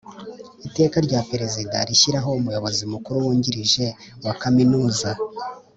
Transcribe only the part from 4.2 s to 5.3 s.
wa kaminuza